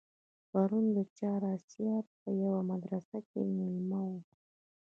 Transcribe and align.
پرون 0.51 0.85
د 0.95 0.97
چهار 1.17 1.41
آسیاب 1.55 2.05
په 2.21 2.29
یوه 2.43 2.61
مدرسه 2.71 3.17
کې 3.29 3.39
مېلمه 3.57 3.99
وم. 4.09 4.23